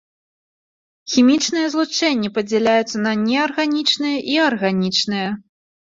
[1.15, 5.29] Хімічныя злучэнні падзяляюцца на неарганічныя і арганічныя.